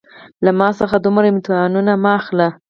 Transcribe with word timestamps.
له 0.45 0.51
ما 0.59 0.69
څخه 0.79 0.95
دومره 1.03 1.25
امتحانونه 1.33 1.91
مه 2.03 2.11
اخله 2.19 2.47